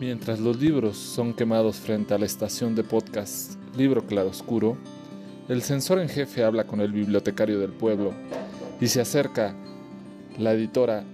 Mientras 0.00 0.40
los 0.40 0.58
libros 0.58 0.96
son 0.96 1.34
quemados 1.34 1.76
frente 1.76 2.14
a 2.14 2.18
la 2.18 2.24
estación 2.24 2.74
de 2.74 2.82
podcast 2.82 3.56
Libro 3.76 4.06
Claroscuro, 4.06 4.78
el 5.46 5.60
censor 5.60 5.98
en 5.98 6.08
jefe 6.08 6.42
habla 6.42 6.66
con 6.66 6.80
el 6.80 6.90
bibliotecario 6.90 7.60
del 7.60 7.72
pueblo 7.72 8.14
y 8.80 8.86
se 8.86 9.02
acerca 9.02 9.54
la 10.38 10.54
editora 10.54 11.04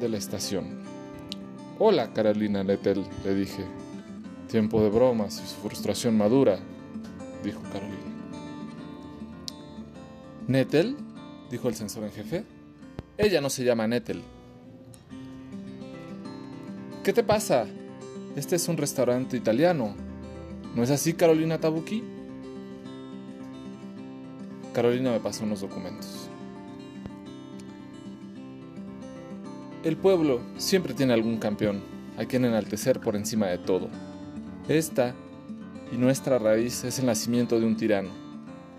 de 0.00 0.08
la 0.08 0.16
estación. 0.16 0.80
Hola, 1.78 2.14
Carolina 2.14 2.64
Lettel, 2.64 3.04
le 3.24 3.34
dije. 3.34 3.62
Tiempo 4.50 4.82
de 4.82 4.88
bromas 4.88 5.42
y 5.44 5.46
su 5.46 5.60
frustración 5.60 6.16
madura, 6.16 6.60
dijo 7.44 7.60
Carolina. 7.64 7.98
¿Nettel? 10.48 10.96
dijo 11.50 11.68
el 11.68 11.74
censor 11.74 12.04
en 12.04 12.12
jefe. 12.12 12.44
Ella 13.18 13.42
no 13.42 13.50
se 13.50 13.64
llama 13.64 13.86
Nettel. 13.86 14.22
¿Qué 17.04 17.12
te 17.12 17.22
pasa? 17.22 17.66
Este 18.34 18.56
es 18.56 18.66
un 18.68 18.78
restaurante 18.78 19.36
italiano. 19.36 19.94
¿No 20.74 20.82
es 20.82 20.90
así, 20.90 21.12
Carolina 21.12 21.58
Tabuki? 21.58 22.02
Carolina 24.72 25.12
me 25.12 25.20
pasó 25.20 25.44
unos 25.44 25.60
documentos. 25.60 26.28
El 29.84 29.96
pueblo 29.96 30.40
siempre 30.56 30.94
tiene 30.94 31.12
algún 31.12 31.38
campeón, 31.38 31.82
a 32.16 32.24
quien 32.24 32.44
enaltecer 32.44 33.00
por 33.00 33.16
encima 33.16 33.48
de 33.48 33.58
todo. 33.58 33.88
Esta 34.68 35.14
y 35.92 35.96
nuestra 35.96 36.38
raíz 36.38 36.84
es 36.84 37.00
el 37.00 37.06
nacimiento 37.06 37.60
de 37.60 37.66
un 37.66 37.76
tirano. 37.76 38.10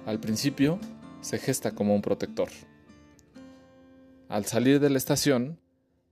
Al 0.08 0.20
principio 0.20 0.80
se 1.22 1.38
gesta 1.38 1.72
como 1.72 1.94
un 1.94 2.02
protector. 2.02 2.50
Al 4.30 4.46
salir 4.46 4.80
de 4.80 4.90
la 4.90 4.98
estación, 4.98 5.60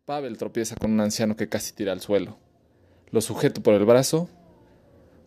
Pavel 0.06 0.38
tropieza 0.38 0.76
con 0.76 0.92
un 0.92 1.00
anciano 1.00 1.36
que 1.36 1.50
casi 1.50 1.74
tira 1.74 1.92
al 1.92 2.02
suelo. 2.02 2.38
Lo 3.12 3.22
sujeto 3.22 3.62
por 3.62 3.74
el 3.74 3.86
brazo. 3.86 4.30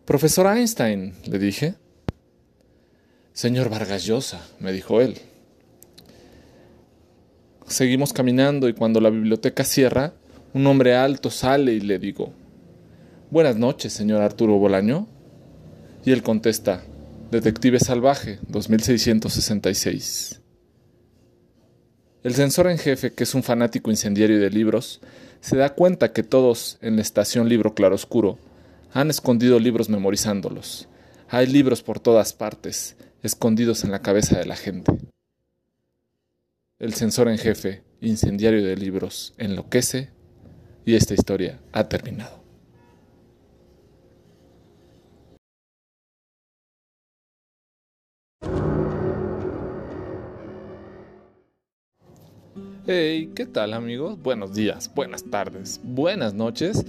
Profesor 0.05 0.47
Einstein, 0.47 1.13
le 1.25 1.39
dije. 1.39 1.75
Señor 3.33 3.69
Vargas 3.69 4.05
Llosa, 4.05 4.47
me 4.59 4.71
dijo 4.71 5.01
él. 5.01 5.17
Seguimos 7.67 8.13
caminando 8.13 8.69
y 8.69 8.73
cuando 8.73 9.01
la 9.01 9.09
biblioteca 9.09 9.63
cierra, 9.63 10.13
un 10.53 10.65
hombre 10.67 10.95
alto 10.95 11.29
sale 11.29 11.73
y 11.73 11.79
le 11.79 11.99
digo, 11.99 12.33
Buenas 13.31 13.57
noches, 13.57 13.91
señor 13.91 14.21
Arturo 14.21 14.57
Bolaño. 14.57 15.07
Y 16.05 16.11
él 16.11 16.21
contesta, 16.21 16.83
Detective 17.31 17.79
Salvaje, 17.79 18.39
2666. 18.47 20.41
El 22.23 22.33
censor 22.33 22.67
en 22.67 22.77
jefe, 22.77 23.13
que 23.13 23.23
es 23.23 23.35
un 23.35 23.43
fanático 23.43 23.89
incendiario 23.91 24.39
de 24.39 24.49
libros, 24.51 25.01
se 25.45 25.57
da 25.57 25.75
cuenta 25.75 26.11
que 26.11 26.23
todos 26.23 26.79
en 26.81 26.95
la 26.95 27.03
estación 27.03 27.47
Libro 27.49 27.75
Claroscuro 27.75 28.39
han 28.91 29.11
escondido 29.11 29.59
libros 29.59 29.89
memorizándolos. 29.89 30.89
Hay 31.29 31.45
libros 31.45 31.83
por 31.83 31.99
todas 31.99 32.33
partes, 32.33 32.97
escondidos 33.21 33.83
en 33.83 33.91
la 33.91 34.01
cabeza 34.01 34.39
de 34.39 34.47
la 34.47 34.55
gente. 34.55 34.91
El 36.79 36.95
censor 36.95 37.29
en 37.29 37.37
jefe, 37.37 37.83
incendiario 38.01 38.65
de 38.65 38.75
libros, 38.75 39.35
enloquece 39.37 40.09
y 40.83 40.95
esta 40.95 41.13
historia 41.13 41.59
ha 41.73 41.89
terminado. 41.89 42.44
Hey, 52.87 53.31
¿qué 53.33 53.47
tal 53.47 53.73
amigos? 53.73 54.21
Buenos 54.21 54.53
días, 54.53 54.91
buenas 54.93 55.23
tardes, 55.23 55.81
buenas 55.83 56.35
noches. 56.35 56.85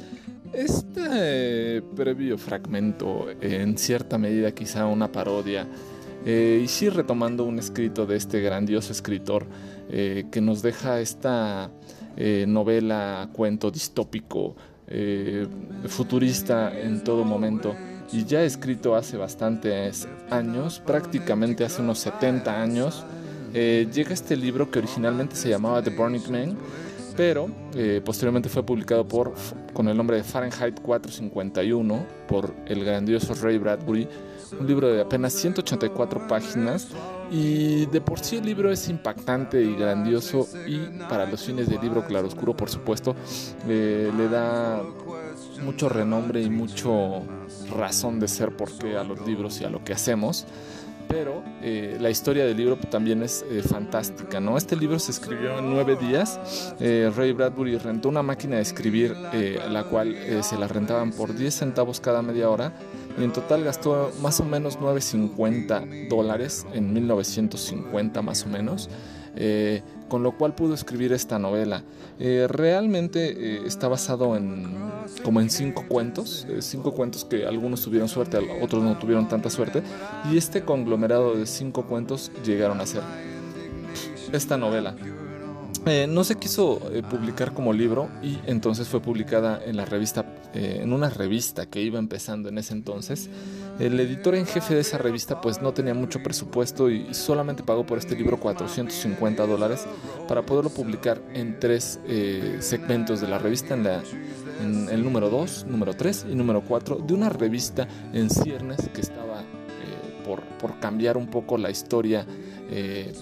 Este 0.53 1.81
previo 1.97 2.37
fragmento, 2.37 3.29
en 3.41 3.79
cierta 3.79 4.19
medida 4.19 4.53
quizá 4.53 4.85
una 4.85 5.11
parodia, 5.11 5.67
eh, 6.27 6.61
y 6.63 6.69
sí 6.69 6.91
retomando 6.91 7.45
un 7.45 7.59
escrito 7.59 8.05
de 8.05 8.17
este 8.17 8.43
grandioso 8.43 8.93
escritor 8.93 9.47
eh, 9.89 10.27
que 10.31 10.43
nos 10.43 10.61
deja 10.61 11.01
esta 11.01 11.71
eh, 12.19 12.45
novela, 12.47 13.31
cuento 13.33 13.71
distópico, 13.71 14.55
futurista 15.89 16.79
en 16.79 17.03
todo 17.05 17.25
momento, 17.25 17.75
y 18.13 18.27
ya 18.27 18.43
escrito 18.43 18.97
hace 18.97 19.17
bastantes 19.17 20.07
años, 20.29 20.79
prácticamente 20.85 21.65
hace 21.65 21.81
unos 21.81 22.01
70 22.01 22.63
años, 22.63 23.07
eh, 23.59 23.89
llega 23.91 24.13
este 24.13 24.37
libro 24.37 24.71
que 24.71 24.81
originalmente 24.81 25.35
se 25.35 25.49
llamaba 25.49 25.83
The 25.83 25.89
Burning 25.89 26.31
Man, 26.31 26.59
pero 27.17 27.49
eh, 27.75 28.03
posteriormente 28.05 28.51
fue 28.51 28.63
publicado 28.63 29.09
por, 29.09 29.33
con 29.73 29.89
el 29.89 29.97
nombre 29.97 30.19
de 30.19 30.25
Fahrenheit 30.25 30.79
451 30.83 32.07
por 32.29 32.53
el 32.67 32.85
grandioso 32.85 33.33
Ray 33.33 33.57
Bradbury, 33.57 34.07
un 34.61 34.67
libro 34.67 34.93
de 34.93 35.01
apenas 35.01 35.33
184 35.33 36.29
páginas. 36.29 36.89
Y 37.31 37.87
de 37.87 38.03
por 38.03 38.21
sí 38.21 38.37
el 38.37 38.45
libro 38.45 38.71
es 38.71 38.91
impactante 38.91 39.63
y 39.63 39.75
grandioso 39.75 40.47
y 40.67 40.77
para 41.09 41.25
los 41.25 41.43
fines 41.43 41.67
del 41.69 41.81
libro 41.81 42.07
claroscuro 42.07 42.55
por 42.57 42.69
supuesto 42.69 43.17
eh, 43.67 44.13
le 44.17 44.29
da 44.29 44.81
mucho 45.65 45.89
renombre 45.89 46.41
y 46.41 46.51
mucho 46.51 47.23
razón 47.75 48.21
de 48.21 48.29
ser 48.29 48.55
porque 48.55 48.97
a 48.97 49.03
los 49.03 49.27
libros 49.27 49.61
y 49.61 49.65
a 49.65 49.71
lo 49.71 49.83
que 49.83 49.93
hacemos 49.93 50.47
pero 51.09 51.43
eh, 51.63 51.97
la 52.01 52.11
historia 52.11 52.45
del 52.45 52.57
libro 52.57 52.77
también 52.77 53.23
es 53.23 53.45
eh, 53.51 53.63
fantástica, 53.63 54.41
¿no? 54.41 54.57
Este 54.57 54.77
libro 54.77 54.99
se 54.99 55.11
escribió 55.11 55.59
en 55.59 55.71
nueve 55.71 55.97
días. 55.97 56.75
Eh, 56.81 57.11
Ray 57.15 57.33
Bradbury 57.33 57.79
rentó 57.79 58.09
una 58.09 58.23
máquina 58.23 58.57
de 58.57 58.63
escribir, 58.63 59.17
la 59.71 59.85
cual 59.85 60.17
se 60.43 60.57
la 60.59 60.69
rentaban 60.69 61.13
por 61.13 61.35
10 61.35 61.55
centavos 61.55 62.01
cada 62.01 62.23
media 62.23 62.51
hora 62.51 62.73
y 63.19 63.25
en 63.25 63.33
total 63.33 63.65
gastó 63.65 64.13
más 64.21 64.41
o 64.41 64.45
menos 64.45 64.79
9.50 64.79 66.09
dólares 66.09 66.67
en 66.73 66.93
1950 66.93 68.23
más 68.23 68.45
o 68.45 68.49
menos. 68.49 68.89
con 70.09 70.23
lo 70.23 70.33
cual 70.33 70.55
pudo 70.55 70.75
escribir 70.75 71.13
esta 71.13 71.39
novela. 71.39 71.83
realmente 72.19 73.67
está 73.67 73.89
basado 73.89 74.37
en 74.37 74.86
como 75.23 75.41
en 75.41 75.51
cinco 75.51 75.85
cuentos, 75.89 76.47
cinco 76.61 76.93
cuentos 76.95 77.25
que 77.25 77.47
algunos 77.47 77.83
tuvieron 77.83 78.09
suerte, 78.09 78.39
otros 78.63 78.83
no 78.83 78.99
tuvieron 78.99 79.29
tanta 79.29 79.51
suerte, 79.51 79.83
y 80.31 80.37
este 80.37 80.63
conglomerado 80.63 81.35
de 81.35 81.47
cinco 81.47 81.87
cuentos 81.87 82.31
llegaron 82.45 82.81
a 82.81 82.87
ser 82.87 83.03
esta 84.33 84.57
novela. 84.57 84.95
Eh, 85.87 86.09
no 86.09 86.25
se 86.25 86.35
quiso 86.35 86.81
eh, 86.93 87.05
publicar 87.09 87.53
como 87.53 87.73
libro 87.73 88.09
y 88.21 88.39
entonces 88.47 88.89
fue 88.89 89.01
publicada 89.01 89.63
en 89.65 89.77
la 89.77 89.85
revista, 89.85 90.27
eh, 90.53 90.81
en 90.83 90.93
una 90.93 91.11
revista 91.11 91.67
que 91.67 91.81
iba 91.81 92.01
empezando 92.01 92.49
en 92.49 92.59
ese 92.59 92.73
entonces. 92.73 93.31
El 93.79 94.01
editor 94.01 94.35
en 94.35 94.47
jefe 94.47 94.75
de 94.75 94.81
esa 94.81 94.99
revista 94.99 95.41
pues 95.41 95.63
no 95.63 95.73
tenía 95.75 95.95
mucho 95.95 96.25
presupuesto 96.25 96.91
y 96.91 97.15
solamente 97.15 97.63
pagó 97.63 97.87
por 97.87 97.99
este 97.99 98.17
libro 98.17 98.41
450 98.41 99.47
dólares 99.47 99.87
para 100.27 100.43
poderlo 100.45 100.71
publicar 100.71 101.21
en 101.35 101.61
tres 101.61 102.01
segmentos 102.59 103.21
de 103.21 103.29
la 103.29 103.39
revista, 103.39 103.75
en, 103.75 103.85
la, 103.85 104.03
en 104.61 104.89
el 104.89 105.05
número 105.05 105.31
2, 105.31 105.67
número 105.69 105.95
3 105.95 106.27
y 106.31 106.35
número 106.35 106.63
4 106.63 106.97
de 107.07 107.15
una 107.15 107.29
revista 107.29 107.87
en 108.13 108.31
ciernes 108.31 108.89
que 108.93 109.01
estaba 109.01 109.43
por, 110.25 110.43
por, 110.59 110.81
cambiar 110.81 111.17
un 111.17 111.29
poco 111.29 111.57
la 111.57 111.71
historia, 111.71 112.27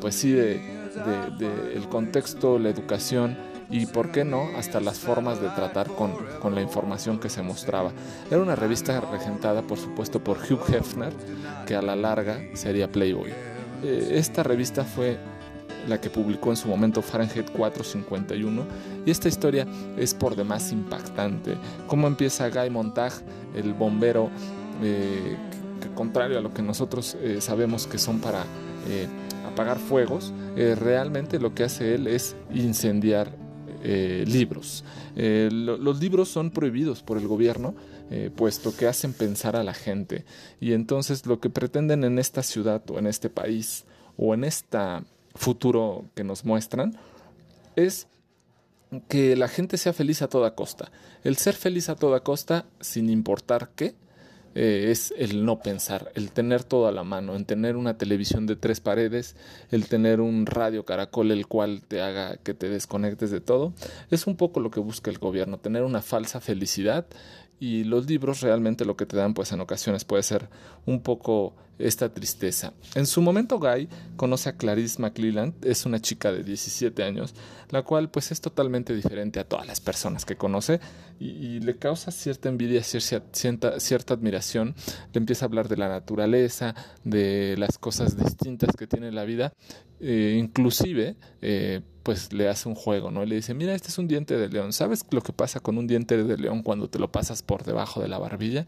pues 0.01 0.15
sí, 0.15 0.33
de 0.33 0.85
de, 1.39 1.77
el 1.77 1.89
contexto, 1.89 2.59
la 2.59 2.71
educación 2.71 3.37
y, 3.71 3.87
¿por 3.87 4.13
qué 4.13 4.25
no?, 4.25 4.49
hasta 4.57 4.81
las 4.81 4.99
formas 4.99 5.41
de 5.41 5.49
tratar 5.49 5.89
con, 5.89 6.15
con, 6.41 6.55
la 6.55 6.61
información 6.61 7.19
que 7.19 7.29
se 7.29 7.43
mostraba. 7.43 7.93
Era 8.31 8.41
una 8.41 8.55
revista 8.55 9.01
regentada, 9.01 9.63
por 9.63 9.79
supuesto, 9.79 10.23
por 10.23 10.39
Hugh 10.39 10.61
Hefner, 10.69 11.13
que 11.67 11.75
a 11.75 11.83
la 11.83 11.97
larga 11.97 12.39
sería 12.55 12.93
Playboy. 12.93 13.31
Eh, 13.83 14.11
esta 14.13 14.43
revista 14.43 14.85
fue 14.85 15.19
la 15.89 16.01
que 16.01 16.11
publicó 16.11 16.51
en 16.51 16.57
su 16.57 16.69
momento 16.69 17.03
Fahrenheit 17.03 17.51
451 17.51 18.65
y 19.07 19.11
esta 19.11 19.29
historia 19.29 19.67
es 19.97 20.15
por 20.15 20.37
demás 20.37 20.73
impactante. 20.73 21.57
Cómo 21.87 22.07
empieza 22.07 22.49
Guy 22.49 22.71
Montag, 22.71 23.13
el 23.55 23.75
bombero, 23.75 24.31
eh, 24.83 25.37
que, 25.81 25.89
contrario 25.91 26.39
a 26.39 26.41
lo 26.41 26.53
que 26.53 26.63
nosotros 26.63 27.17
eh, 27.21 27.41
sabemos 27.41 27.87
que 27.87 27.99
son 27.99 28.21
para 28.21 28.45
apagar 29.55 29.79
fuegos, 29.79 30.33
eh, 30.57 30.75
realmente 30.75 31.39
lo 31.39 31.55
que 31.55 31.63
hace 31.63 31.95
él 31.95 32.09
es 32.09 32.35
incendiar 32.53 33.31
eh, 33.83 34.25
libros. 34.27 34.85
Eh, 35.15 35.49
los 35.53 36.01
libros 36.01 36.29
son 36.29 36.51
prohibidos 36.51 37.03
por 37.03 37.19
el 37.19 37.29
gobierno, 37.29 37.75
puesto 38.37 38.77
que 38.77 38.87
hacen 38.87 39.13
pensar 39.13 39.57
a 39.57 39.65
la 39.65 39.75
gente. 39.75 40.25
Y 40.61 40.73
entonces 40.73 41.27
lo 41.27 41.41
que 41.41 41.51
pretenden 41.51 42.05
en 42.05 42.21
esta 42.21 42.45
ciudad 42.45 42.83
o 42.91 42.99
en 42.99 43.09
este 43.09 43.29
país 43.29 43.87
o 44.17 44.35
en 44.35 44.45
este 44.45 44.79
futuro 45.35 46.05
que 46.15 46.25
nos 46.25 46.45
muestran 46.45 46.97
es 47.77 48.07
que 49.09 49.37
la 49.37 49.49
gente 49.49 49.77
sea 49.77 49.93
feliz 49.93 50.23
a 50.23 50.29
toda 50.29 50.55
costa. 50.55 50.91
El 51.25 51.37
ser 51.37 51.55
feliz 51.55 51.89
a 51.89 51.97
toda 51.97 52.21
costa, 52.21 52.67
sin 52.81 53.11
importar 53.11 53.71
qué, 53.75 53.95
eh, 54.55 54.93
es 54.93 55.13
el 55.19 55.45
no 55.45 55.59
pensar, 55.59 56.13
el 56.15 56.31
tener 56.31 56.63
todo 56.63 56.87
a 56.87 56.93
la 56.93 57.03
mano, 57.03 57.35
el 57.35 57.45
tener 57.45 57.77
una 57.77 57.99
televisión 57.99 58.47
de 58.47 58.55
tres 58.55 58.79
paredes, 58.79 59.35
el 59.73 59.89
tener 59.89 60.21
un 60.21 60.47
radio 60.47 60.85
caracol 60.85 61.33
el 61.33 61.49
cual 61.49 61.83
te 61.83 62.01
haga 62.01 62.37
que 62.37 62.55
te 62.55 62.69
desconectes 62.69 63.33
de 63.33 63.41
todo. 63.41 63.73
Es 64.11 64.29
un 64.29 64.37
poco 64.37 64.61
lo 64.61 64.71
que 64.71 64.79
busca 64.79 65.11
el 65.11 65.19
gobierno, 65.19 65.59
tener 65.59 65.83
una 65.83 66.03
falsa 66.03 66.41
felicidad 66.41 67.07
y 67.59 67.83
los 67.83 68.07
libros 68.09 68.43
realmente 68.43 68.85
lo 68.85 68.97
que 68.97 69.07
te 69.07 69.17
dan 69.17 69.35
pues 69.35 69.51
en 69.51 69.61
ocasiones 69.61 70.05
puede 70.05 70.23
ser 70.23 70.49
un 70.87 71.01
poco 71.01 71.55
esta 71.79 72.13
tristeza. 72.13 72.73
En 72.95 73.07
su 73.07 73.21
momento 73.21 73.59
Guy 73.59 73.89
conoce 74.17 74.49
a 74.49 74.57
Clarice 74.57 75.01
McLelland, 75.01 75.55
es 75.65 75.87
una 75.87 76.01
chica 76.01 76.33
de 76.33 76.45
17 76.45 77.03
años, 77.03 77.35
la 77.71 77.83
cual 77.83 78.11
pues 78.11 78.31
es 78.31 78.41
totalmente 78.41 78.95
diferente 78.95 79.41
a 79.41 79.45
todas 79.45 79.67
las 79.67 79.81
personas 79.81 80.25
que 80.25 80.37
conoce 80.37 80.81
y, 81.19 81.61
le 81.61 81.77
causa 81.77 82.11
cierta 82.11 82.49
envidia, 82.49 82.83
cierta, 82.83 83.81
cierta, 83.81 84.15
admiración, 84.15 84.75
le 85.13 85.19
empieza 85.19 85.45
a 85.45 85.49
hablar 85.49 85.69
de 85.69 85.77
la 85.77 85.89
naturaleza, 85.89 86.75
de 87.05 87.57
las 87.59 87.79
cosas 87.79 88.17
distintas 88.17 88.77
que 88.77 88.87
tiene 88.87 89.13
la 89.13 89.25
vida, 89.25 89.53
eh, 90.01 90.37
inclusive 90.39 91.17
eh, 91.41 91.81
pues 92.03 92.33
le 92.33 92.49
hace 92.49 92.69
un 92.69 92.75
juego, 92.75 93.11
¿no? 93.11 93.25
le 93.25 93.37
dice, 93.37 93.55
mira, 93.55 93.75
este 93.75 93.89
es 93.89 93.99
un 93.99 94.09
diente 94.09 94.37
de 94.37 94.49
león, 94.49 94.73
¿sabes 94.73 95.05
lo 95.11 95.23
que 95.23 95.33
pasa 95.33 95.61
con 95.61 95.79
un 95.79 95.87
diente 95.87 96.23
de 96.23 96.37
león 96.37 96.63
cuando 96.63 96.89
te 96.91 96.99
lo 96.99 97.11
pasas 97.11 97.43
por 97.43 97.65
debajo 97.65 98.03
de 98.03 98.09
la 98.09 98.19
barbilla? 98.19 98.67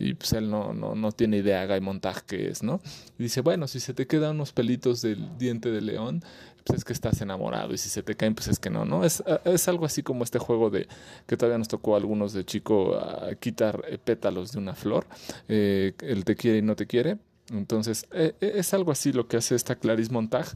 Y 0.00 0.14
pues 0.14 0.32
él 0.32 0.50
no, 0.50 0.72
no, 0.72 0.94
no 0.94 1.12
tiene 1.12 1.36
idea 1.36 1.66
Guy 1.66 1.80
Montag 1.80 2.24
qué 2.24 2.48
es, 2.48 2.62
¿no? 2.62 2.80
Y 3.18 3.24
dice, 3.24 3.42
bueno, 3.42 3.68
si 3.68 3.80
se 3.80 3.92
te 3.92 4.06
quedan 4.06 4.36
unos 4.36 4.52
pelitos 4.52 5.02
del 5.02 5.36
diente 5.38 5.70
de 5.70 5.82
león, 5.82 6.24
pues 6.64 6.78
es 6.78 6.84
que 6.84 6.94
estás 6.94 7.20
enamorado 7.20 7.74
y 7.74 7.78
si 7.78 7.90
se 7.90 8.02
te 8.02 8.14
caen, 8.14 8.34
pues 8.34 8.48
es 8.48 8.58
que 8.58 8.70
no, 8.70 8.86
¿no? 8.86 9.04
Es, 9.04 9.22
es 9.44 9.68
algo 9.68 9.84
así 9.84 10.02
como 10.02 10.24
este 10.24 10.38
juego 10.38 10.70
de 10.70 10.88
que 11.26 11.36
todavía 11.36 11.58
nos 11.58 11.68
tocó 11.68 11.94
a 11.94 11.98
algunos 11.98 12.32
de 12.32 12.44
chico 12.44 12.96
a 12.96 13.34
quitar 13.34 13.84
eh, 13.88 13.98
pétalos 13.98 14.52
de 14.52 14.58
una 14.58 14.74
flor, 14.74 15.06
eh, 15.48 15.92
el 16.00 16.24
te 16.24 16.34
quiere 16.34 16.58
y 16.58 16.62
no 16.62 16.76
te 16.76 16.86
quiere. 16.86 17.18
Entonces, 17.50 18.06
eh, 18.12 18.34
es 18.40 18.72
algo 18.72 18.92
así 18.92 19.12
lo 19.12 19.28
que 19.28 19.36
hace 19.36 19.54
esta 19.54 19.76
Clarice 19.76 20.12
Montag 20.12 20.46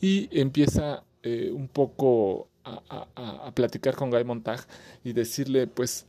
y 0.00 0.28
empieza 0.38 1.02
un 1.24 1.68
poco 1.68 2.50
a, 2.64 2.82
a, 3.16 3.46
a 3.46 3.54
platicar 3.54 3.96
con 3.96 4.10
Guy 4.10 4.24
Montag 4.24 4.60
y 5.02 5.14
decirle, 5.14 5.66
pues, 5.66 6.04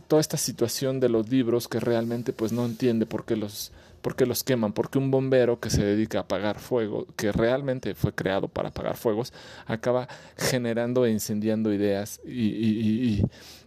toda 0.00 0.20
esta 0.20 0.36
situación 0.36 1.00
de 1.00 1.08
los 1.08 1.28
libros 1.28 1.68
que 1.68 1.80
realmente 1.80 2.32
pues 2.32 2.52
no 2.52 2.64
entiende 2.64 3.06
por 3.06 3.24
qué 3.24 3.36
los 3.36 3.72
por 4.02 4.16
qué 4.16 4.26
los 4.26 4.42
queman, 4.42 4.72
porque 4.72 4.98
un 4.98 5.12
bombero 5.12 5.60
que 5.60 5.70
se 5.70 5.84
dedica 5.84 6.18
a 6.18 6.20
apagar 6.22 6.58
fuego, 6.58 7.06
que 7.16 7.30
realmente 7.30 7.94
fue 7.94 8.12
creado 8.12 8.48
para 8.48 8.70
apagar 8.70 8.96
fuegos, 8.96 9.32
acaba 9.64 10.08
generando 10.36 11.06
e 11.06 11.12
incendiando 11.12 11.72
ideas 11.72 12.20
y, 12.24 12.48
y, 12.48 13.22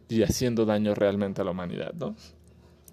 y, 0.09 0.15
y 0.15 0.23
haciendo 0.23 0.65
daño 0.65 0.93
realmente 0.93 1.39
a 1.41 1.45
la 1.45 1.51
humanidad, 1.51 1.93
¿no? 1.93 2.15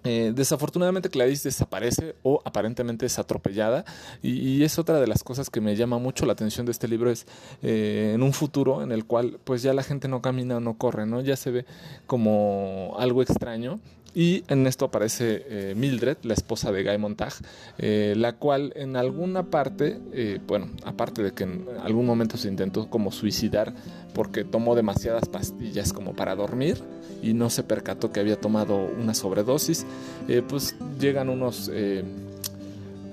Eh, 0.03 0.33
desafortunadamente 0.35 1.09
Clarice 1.09 1.47
desaparece 1.47 2.15
o 2.23 2.41
aparentemente 2.43 3.05
es 3.05 3.19
atropellada 3.19 3.85
y, 4.21 4.63
es 4.63 4.77
otra 4.77 4.99
de 4.99 5.07
las 5.07 5.23
cosas 5.23 5.49
que 5.49 5.61
me 5.61 5.75
llama 5.75 5.97
mucho 5.97 6.25
la 6.25 6.33
atención 6.33 6.65
de 6.65 6.71
este 6.71 6.87
libro 6.87 7.09
es 7.09 7.25
eh, 7.61 8.11
en 8.13 8.21
un 8.21 8.33
futuro 8.33 8.81
en 8.83 8.91
el 8.91 9.05
cual 9.05 9.39
pues 9.43 9.61
ya 9.61 9.73
la 9.73 9.83
gente 9.83 10.07
no 10.07 10.21
camina 10.21 10.57
o 10.57 10.59
no 10.59 10.77
corre, 10.77 11.05
¿no? 11.05 11.21
Ya 11.21 11.35
se 11.35 11.51
ve 11.51 11.65
como 12.05 12.95
algo 12.99 13.21
extraño 13.21 13.79
y 14.15 14.43
en 14.47 14.67
esto 14.67 14.85
aparece 14.85 15.43
eh, 15.47 15.73
Mildred, 15.75 16.17
la 16.23 16.33
esposa 16.33 16.71
de 16.71 16.83
Guy 16.83 16.97
Montag, 16.97 17.33
la 17.77 18.33
cual 18.33 18.73
en 18.75 18.95
alguna 18.95 19.43
parte, 19.43 19.99
bueno, 20.45 20.69
aparte 20.85 21.23
de 21.23 21.31
que 21.31 21.43
en 21.45 21.65
algún 21.81 22.05
momento 22.05 22.37
se 22.37 22.47
intentó 22.47 22.89
como 22.89 23.11
suicidar 23.11 23.73
porque 24.13 24.43
tomó 24.43 24.75
demasiadas 24.75 25.27
pastillas 25.27 25.93
como 25.93 26.15
para 26.15 26.35
dormir 26.35 26.77
y 27.23 27.33
no 27.33 27.49
se 27.49 27.63
percató 27.63 28.11
que 28.11 28.19
había 28.19 28.39
tomado 28.39 28.75
una 28.75 29.13
sobredosis, 29.13 29.85
pues 30.47 30.75
llegan 30.99 31.29
unos 31.29 31.69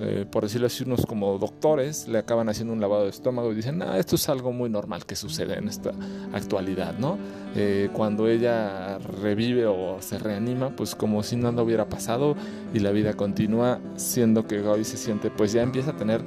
eh, 0.02 0.24
por 0.30 0.44
decirlo 0.44 0.66
así, 0.66 0.82
unos 0.82 1.04
como 1.04 1.36
doctores 1.36 2.08
le 2.08 2.16
acaban 2.16 2.48
haciendo 2.48 2.72
un 2.72 2.80
lavado 2.80 3.04
de 3.04 3.10
estómago 3.10 3.52
y 3.52 3.54
dicen, 3.54 3.82
ah, 3.82 3.98
esto 3.98 4.16
es 4.16 4.30
algo 4.30 4.50
muy 4.50 4.70
normal 4.70 5.04
que 5.04 5.14
sucede 5.14 5.58
en 5.58 5.68
esta 5.68 5.92
actualidad, 6.32 6.94
¿no? 6.98 7.18
Eh, 7.54 7.90
cuando 7.92 8.26
ella 8.26 8.98
revive 9.20 9.66
o 9.66 9.98
se 10.00 10.18
reanima, 10.18 10.70
pues 10.70 10.94
como 10.94 11.22
si 11.22 11.36
nada 11.36 11.62
hubiera 11.62 11.84
pasado 11.84 12.34
y 12.72 12.78
la 12.78 12.92
vida 12.92 13.12
continúa, 13.12 13.78
siendo 13.96 14.46
que 14.46 14.62
Gaby 14.62 14.84
se 14.84 14.96
siente, 14.96 15.30
pues 15.30 15.52
ya 15.52 15.60
empieza 15.60 15.90
a 15.90 15.96
tener 15.96 16.22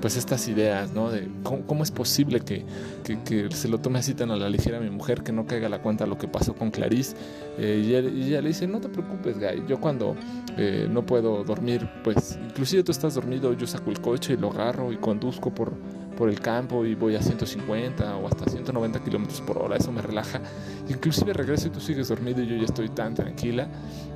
pues 0.00 0.16
estas 0.16 0.46
ideas, 0.48 0.92
¿no? 0.92 1.10
De 1.10 1.28
cómo, 1.42 1.82
es 1.82 1.90
posible 1.90 2.40
que, 2.40 2.64
que, 3.04 3.48
se 3.50 3.68
lo 3.68 3.78
tome 3.78 3.98
así 3.98 4.14
tan 4.14 4.30
a 4.30 4.36
la 4.36 4.48
ligera 4.48 4.80
mi 4.80 4.90
mujer, 4.90 5.22
que 5.22 5.32
no 5.32 5.46
caiga 5.46 5.68
la 5.68 5.80
cuenta 5.80 6.06
lo 6.06 6.18
que 6.18 6.28
pasó 6.28 6.54
con 6.54 6.70
Clarice. 6.70 7.16
Eh, 7.58 7.82
y, 7.84 7.94
ella, 7.94 8.40
le 8.40 8.48
dice, 8.48 8.66
no 8.66 8.80
te 8.80 8.88
preocupes, 8.88 9.38
Guy, 9.38 9.64
yo 9.68 9.80
cuando 9.80 10.16
eh, 10.56 10.86
no 10.90 11.04
puedo 11.04 11.44
dormir, 11.44 11.88
pues 12.04 12.38
inclusive 12.42 12.82
tú 12.82 12.92
estás 12.92 13.14
dormido, 13.14 13.52
yo 13.52 13.66
saco 13.66 13.90
el 13.90 14.00
coche 14.00 14.34
y 14.34 14.36
lo 14.36 14.50
agarro 14.50 14.92
y 14.92 14.96
conduzco 14.96 15.52
por, 15.54 15.72
por 16.16 16.28
el 16.28 16.40
campo 16.40 16.84
y 16.84 16.94
voy 16.94 17.14
a 17.14 17.22
150 17.22 18.16
o 18.16 18.26
hasta 18.26 18.50
190 18.50 19.04
kilómetros 19.04 19.40
por 19.42 19.58
hora, 19.58 19.76
eso 19.76 19.92
me 19.92 20.02
relaja. 20.02 20.40
Inclusive 20.88 21.32
regreso 21.32 21.68
y 21.68 21.70
tú 21.70 21.80
sigues 21.80 22.08
dormido 22.08 22.42
y 22.42 22.46
yo 22.46 22.56
ya 22.56 22.64
estoy 22.64 22.88
tan 22.88 23.14
tranquila. 23.14 23.68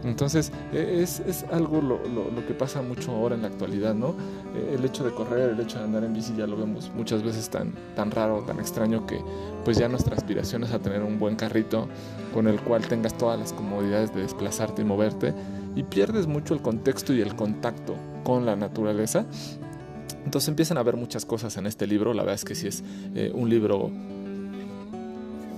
Entonces 0.02 0.50
e, 0.72 1.00
es, 1.02 1.20
es 1.20 1.44
algo 1.52 1.80
lo, 1.80 2.00
lo, 2.08 2.46
que 2.46 2.54
pasa 2.54 2.80
mucho 2.82 3.12
ahora 3.12 3.34
en 3.34 3.42
la 3.42 3.48
actualidad, 3.48 3.94
¿no? 3.94 4.14
E, 4.54 4.74
el 4.74 4.84
hecho 4.84 5.04
de 5.04 5.12
correr, 5.12 5.50
el 5.50 5.60
hecho 5.60 5.78
de 5.78 5.84
andar 5.84 6.04
en 6.04 6.14
bici 6.14 6.34
ya 6.36 6.46
lo 6.46 6.56
vemos 6.56 6.90
muchas 6.96 7.22
veces 7.22 7.50
tan, 7.50 7.74
tan 7.94 8.10
raro, 8.10 8.42
tan 8.46 8.58
extraño 8.58 9.06
que 9.06 9.20
pues 9.64 9.76
ya 9.76 9.88
nuestra 9.88 10.16
aspiración 10.16 10.64
es 10.64 10.72
a 10.72 10.78
tener 10.78 11.02
un 11.02 11.18
buen 11.18 11.36
carrito 11.36 11.88
con 12.32 12.48
el 12.48 12.60
cual 12.60 12.86
tengas 12.86 13.16
todas 13.16 13.38
las 13.38 13.52
comodidades 13.52 14.14
de 14.14 14.22
desplazarte 14.22 14.82
y 14.82 14.84
moverte 14.84 15.34
y 15.76 15.82
pierdes 15.82 16.26
mucho 16.26 16.54
el 16.54 16.62
contexto 16.62 17.12
y 17.12 17.20
el 17.20 17.34
contacto 17.36 17.94
con 18.24 18.46
la 18.46 18.56
naturaleza 18.56 19.26
entonces 20.30 20.46
empiezan 20.46 20.78
a 20.78 20.84
ver 20.84 20.96
muchas 20.96 21.24
cosas 21.24 21.56
en 21.56 21.66
este 21.66 21.88
libro. 21.88 22.14
La 22.14 22.22
verdad 22.22 22.36
es 22.36 22.44
que 22.44 22.54
sí 22.54 22.68
es 22.68 22.84
eh, 23.16 23.32
un 23.34 23.50
libro 23.50 23.90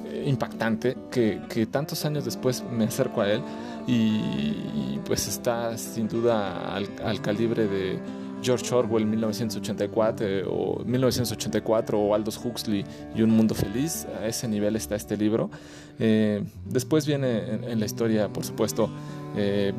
eh, 0.07 0.25
impactante 0.27 0.97
que, 1.11 1.67
tantos 1.71 2.07
años 2.07 2.25
después 2.25 2.65
me 2.73 2.85
acerco 2.85 3.21
a 3.21 3.31
él 3.31 3.43
y, 3.87 4.99
pues 5.05 5.29
está 5.29 5.77
sin 5.77 6.09
duda 6.09 6.75
al, 6.75 6.89
al, 7.05 7.21
calibre 7.21 7.67
de 7.67 7.99
George 8.41 8.75
Orwell 8.75 9.05
1984 9.05 10.27
eh, 10.27 10.45
o 10.49 10.83
1984 10.87 11.99
o 12.01 12.15
Aldous 12.15 12.41
Huxley 12.43 12.83
y 13.15 13.21
Un 13.21 13.29
Mundo 13.29 13.55
Feliz. 13.55 14.07
A 14.23 14.27
ese 14.27 14.49
nivel 14.49 14.75
está 14.77 14.97
este 14.97 15.19
libro. 15.19 15.51
después 15.99 17.07
viene 17.07 17.61
en, 17.71 17.79
la 17.79 17.85
historia, 17.85 18.31
por 18.31 18.47
supuesto, 18.47 18.89
eh, 19.37 19.75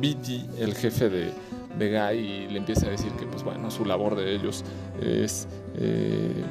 el 0.60 0.74
jefe 0.76 1.08
de 1.08 1.32
de 1.78 1.90
Guy 1.90 2.18
y 2.18 2.48
le 2.48 2.58
empieza 2.58 2.86
a 2.86 2.90
decir 2.90 3.12
que 3.12 3.26
pues 3.26 3.42
bueno, 3.42 3.70
su 3.70 3.84
labor 3.84 4.16
de 4.16 4.34
ellos 4.34 4.64
es 5.00 5.48
eh, 5.76 6.44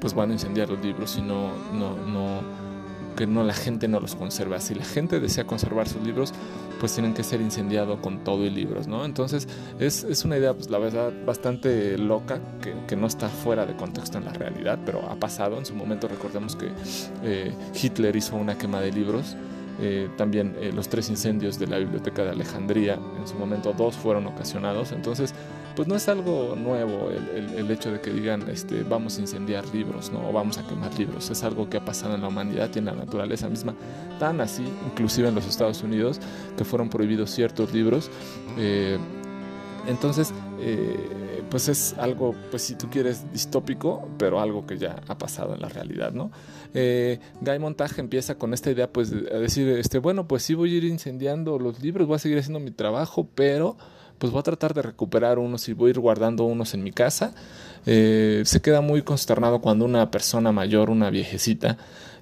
pues 0.00 0.14
van 0.14 0.30
a 0.30 0.32
incendiar 0.34 0.68
los 0.68 0.84
libros 0.84 1.16
y 1.16 1.22
no, 1.22 1.50
no, 1.72 1.96
no, 1.96 2.40
que 3.16 3.26
no 3.26 3.42
la 3.44 3.54
gente 3.54 3.88
no 3.88 4.00
los 4.00 4.14
conserva. 4.14 4.60
Si 4.60 4.74
la 4.74 4.84
gente 4.84 5.20
desea 5.20 5.44
conservar 5.44 5.88
sus 5.88 6.02
libros, 6.02 6.32
pues 6.80 6.92
tienen 6.92 7.14
que 7.14 7.22
ser 7.22 7.40
incendiados 7.40 8.00
con 8.00 8.22
todo 8.24 8.44
y 8.44 8.50
libros, 8.50 8.86
¿no? 8.86 9.04
Entonces 9.04 9.48
es, 9.78 10.04
es 10.04 10.24
una 10.24 10.36
idea, 10.36 10.52
pues 10.52 10.68
la 10.68 10.78
verdad, 10.78 11.12
bastante 11.24 11.96
loca, 11.96 12.40
que, 12.60 12.74
que, 12.86 12.96
no 12.96 13.06
está 13.06 13.28
fuera 13.28 13.64
de 13.64 13.76
contexto 13.76 14.18
en 14.18 14.26
la 14.26 14.32
realidad, 14.32 14.78
pero 14.84 15.08
ha 15.08 15.16
pasado. 15.16 15.56
En 15.58 15.64
su 15.64 15.74
momento 15.74 16.08
recordemos 16.08 16.56
que 16.56 16.70
eh, 17.22 17.54
Hitler 17.80 18.14
hizo 18.16 18.36
una 18.36 18.58
quema 18.58 18.80
de 18.80 18.92
libros 18.92 19.36
eh, 19.80 20.08
también 20.16 20.56
eh, 20.60 20.72
los 20.72 20.88
tres 20.88 21.10
incendios 21.10 21.58
de 21.58 21.66
la 21.66 21.78
Biblioteca 21.78 22.22
de 22.22 22.30
Alejandría, 22.30 22.98
en 23.18 23.26
su 23.26 23.34
momento 23.34 23.72
dos 23.72 23.96
fueron 23.96 24.26
ocasionados, 24.26 24.92
entonces 24.92 25.34
pues 25.74 25.88
no 25.88 25.96
es 25.96 26.08
algo 26.08 26.54
nuevo 26.56 27.10
el, 27.10 27.68
hecho 27.68 27.90
de 27.90 28.00
que 28.00 28.12
digan 28.12 28.48
este, 28.48 28.84
vamos 28.84 29.18
a 29.18 29.22
incendiar 29.22 29.66
libros 29.74 30.12
¿no? 30.12 30.28
o 30.28 30.32
vamos 30.32 30.58
a 30.58 30.66
quemar 30.66 30.96
libros, 30.96 31.28
es 31.30 31.42
algo 31.42 31.68
que 31.68 31.78
ha 31.78 31.84
pasado 31.84 32.14
en 32.14 32.20
la 32.20 32.28
humanidad 32.28 32.70
y 32.74 32.78
en 32.78 32.84
la 32.84 32.92
naturaleza 32.92 33.48
misma, 33.48 33.74
tan 34.20 34.40
así, 34.40 34.64
inclusive 34.86 35.28
en 35.28 35.34
los 35.34 35.46
Estados 35.46 35.82
Unidos, 35.82 36.20
que 36.56 36.64
fueron 36.64 36.88
prohibidos 36.88 37.30
ciertos 37.30 37.72
libros. 37.72 38.10
Eh, 38.56 38.98
entonces, 39.88 40.32
pues 41.50 41.68
es 41.68 41.94
algo, 41.98 42.34
pues 42.50 42.62
si 42.62 42.74
tú 42.74 42.88
quieres, 42.90 43.30
distópico, 43.32 44.08
pero 44.18 44.40
algo 44.40 44.66
que 44.66 44.78
ya 44.78 44.96
ha 45.06 45.18
pasado 45.18 45.54
en 45.54 45.60
la 45.60 45.68
realidad, 45.68 46.12
¿no? 46.12 46.30
Eh, 46.74 47.20
Guy 47.40 47.58
Montage 47.58 48.00
empieza 48.00 48.36
con 48.36 48.52
esta 48.54 48.70
idea, 48.70 48.92
pues, 48.92 49.12
a 49.12 49.38
decir, 49.38 49.68
este, 49.68 49.98
bueno, 49.98 50.26
pues 50.26 50.42
sí 50.42 50.54
voy 50.54 50.74
a 50.74 50.78
ir 50.78 50.84
incendiando 50.84 51.58
los 51.58 51.80
libros, 51.82 52.06
voy 52.06 52.16
a 52.16 52.18
seguir 52.18 52.38
haciendo 52.38 52.60
mi 52.60 52.70
trabajo, 52.70 53.28
pero 53.34 53.76
pues 54.18 54.32
voy 54.32 54.40
a 54.40 54.42
tratar 54.42 54.74
de 54.74 54.82
recuperar 54.82 55.38
unos 55.38 55.68
y 55.68 55.72
voy 55.72 55.88
a 55.88 55.90
ir 55.90 56.00
guardando 56.00 56.44
unos 56.44 56.74
en 56.74 56.82
mi 56.82 56.92
casa. 56.92 57.34
Eh, 57.86 58.42
se 58.44 58.60
queda 58.60 58.80
muy 58.80 59.02
consternado 59.02 59.60
cuando 59.60 59.84
una 59.84 60.10
persona 60.10 60.52
mayor, 60.52 60.90
una 60.90 61.10
viejecita, 61.10 61.76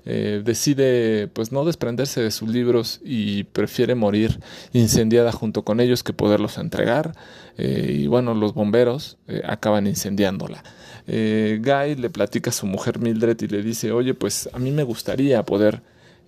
eh, 0.04 0.42
decide 0.44 1.28
pues 1.28 1.52
no 1.52 1.64
desprenderse 1.64 2.20
de 2.20 2.32
sus 2.32 2.48
libros 2.48 3.00
y 3.04 3.44
prefiere 3.44 3.94
morir 3.94 4.40
incendiada 4.72 5.30
junto 5.30 5.62
con 5.62 5.78
ellos 5.78 6.02
que 6.02 6.12
poderlos 6.12 6.58
entregar 6.58 7.14
eh, 7.56 7.98
y 8.00 8.08
bueno 8.08 8.34
los 8.34 8.52
bomberos 8.52 9.16
acaban 9.44 9.86
incendiándola 9.86 10.64
Guy 11.06 11.94
le 11.94 12.10
platica 12.10 12.50
a 12.50 12.52
su 12.52 12.66
mujer 12.66 12.98
Mildred 12.98 13.40
y 13.42 13.46
le 13.46 13.62
dice 13.62 13.92
oye 13.92 14.12
pues 14.12 14.50
a 14.52 14.58
mí 14.58 14.72
me 14.72 14.82
gustaría 14.82 15.40
poder 15.44 15.82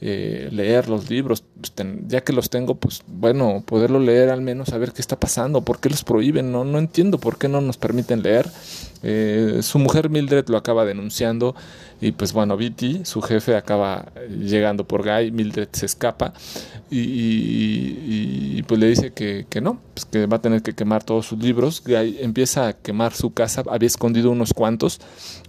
leer 0.04 0.88
los 0.88 1.08
libros, 1.08 1.44
pues, 1.58 1.72
ya 2.06 2.22
que 2.22 2.32
los 2.32 2.50
tengo, 2.50 2.74
pues 2.74 3.02
bueno, 3.06 3.62
poderlo 3.66 3.98
leer 3.98 4.28
al 4.28 4.42
menos, 4.42 4.68
saber 4.68 4.92
qué 4.92 5.00
está 5.00 5.18
pasando, 5.18 5.62
por 5.62 5.80
qué 5.80 5.88
los 5.88 6.04
prohíben, 6.04 6.52
no, 6.52 6.64
no 6.64 6.78
entiendo 6.78 7.18
por 7.18 7.38
qué 7.38 7.48
no 7.48 7.60
nos 7.60 7.78
permiten 7.78 8.22
leer. 8.22 8.50
su 9.62 9.78
mujer 9.78 10.10
Mildred 10.10 10.46
lo 10.48 10.58
acaba 10.58 10.84
denunciando 10.84 11.54
y 12.00 12.12
pues 12.12 12.34
bueno, 12.34 12.56
Beatty, 12.56 13.04
su 13.04 13.22
jefe, 13.22 13.56
acaba 13.56 14.12
llegando 14.28 14.86
por 14.86 15.02
Guy, 15.04 15.30
Mildred 15.30 15.68
se 15.72 15.86
escapa 15.86 16.34
y, 16.90 18.62
pues 18.64 18.78
le 18.78 18.88
dice 18.88 19.12
que, 19.12 19.46
que, 19.48 19.60
no, 19.60 19.80
pues 19.94 20.04
que 20.04 20.26
va 20.26 20.36
a 20.36 20.42
tener 20.42 20.62
que 20.62 20.74
quemar 20.74 21.02
todos 21.02 21.26
sus 21.26 21.38
libros. 21.38 21.82
Guy 21.84 22.18
empieza 22.20 22.68
a 22.68 22.72
quemar 22.74 23.14
su 23.14 23.32
casa, 23.32 23.62
había 23.70 23.86
escondido 23.86 24.30
unos 24.30 24.52
cuantos. 24.52 25.00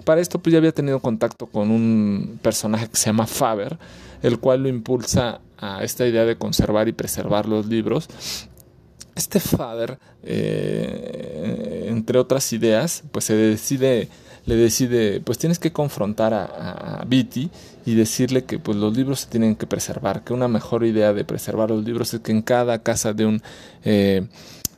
Para 0.05 0.21
esto 0.21 0.39
pues 0.39 0.53
ya 0.53 0.59
había 0.59 0.71
tenido 0.71 0.99
contacto 0.99 1.47
con 1.47 1.71
un 1.71 2.39
personaje 2.41 2.87
que 2.87 2.95
se 2.95 3.07
llama 3.07 3.27
Faber, 3.27 3.77
el 4.25 4.39
cual 4.39 4.63
lo 4.63 4.69
impulsa 4.69 5.41
a 5.57 5.83
esta 5.83 6.05
idea 6.05 6.25
de 6.25 6.37
conservar 6.37 6.87
y 6.87 6.93
preservar 6.93 7.47
los 7.47 7.65
libros 7.67 8.09
este 9.15 9.39
Faber, 9.39 9.97
eh, 10.23 11.87
entre 11.87 12.19
otras 12.19 12.51
ideas, 12.51 13.03
pues 13.11 13.25
se 13.25 13.33
decide, 13.33 14.09
le 14.45 14.55
decide, 14.55 15.21
pues 15.21 15.37
tienes 15.37 15.57
que 15.57 15.71
confrontar 15.71 16.33
a, 16.33 17.01
a 17.01 17.07
y 17.09 17.95
decirle 17.95 18.43
que 18.43 18.59
pues 18.59 18.77
los 18.77 18.95
libros 18.95 19.21
se 19.21 19.29
tienen 19.29 19.55
que 19.55 19.67
preservar, 19.67 20.23
que 20.23 20.33
una 20.33 20.49
mejor 20.49 20.85
idea 20.85 21.13
de 21.13 21.23
preservar 21.23 21.69
los 21.69 21.85
libros 21.85 22.13
es 22.13 22.19
que 22.19 22.33
en 22.33 22.41
cada 22.41 22.83
casa 22.83 23.13
de 23.13 23.25
un 23.25 23.41
eh, 23.85 24.27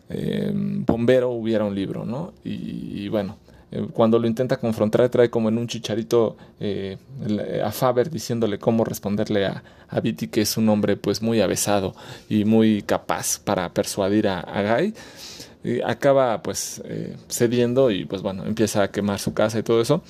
eh, 0.09 0.51
bombero 0.53 1.31
hubiera 1.31 1.65
un 1.65 1.73
libro, 1.73 2.05
¿no? 2.05 2.33
y 2.43 3.07
bueno, 3.09 3.37
eh, 3.71 3.85
cuando 3.91 4.17
lo 4.17 4.27
intenta 4.27 4.57
confrontar 4.57 5.09
trae 5.09 5.29
como 5.29 5.49
en 5.49 5.57
un 5.57 5.67
chicharito 5.67 6.37
eh, 6.59 6.97
a 7.63 7.71
Faber 7.71 8.09
diciéndole 8.09 8.59
cómo 8.59 8.85
responderle 8.85 9.45
a, 9.45 9.63
a 9.89 9.99
Viti 9.99 10.29
que 10.29 10.41
es 10.41 10.55
un 10.55 10.69
hombre 10.69 10.95
pues 10.95 11.21
muy 11.21 11.41
avesado 11.41 11.93
y 12.29 12.45
muy 12.45 12.81
capaz 12.81 13.39
para 13.39 13.73
persuadir 13.73 14.27
a, 14.29 14.77
Guy. 14.77 14.93
Acaba 15.85 16.41
pues 16.41 16.81
eh, 16.85 17.17
cediendo 17.27 17.91
y 17.91 18.05
pues 18.05 18.21
bueno 18.21 18.45
empieza 18.45 18.83
a 18.83 18.91
quemar 18.91 19.19
su 19.19 19.33
casa 19.33 19.59
y 19.59 19.63
todo 19.63 19.81
eso. 19.81 20.01